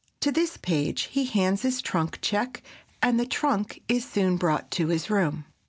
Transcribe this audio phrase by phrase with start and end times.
[0.21, 2.63] To this page he hands his trunk check,
[3.03, 5.45] and the trunk is soon brought to his room.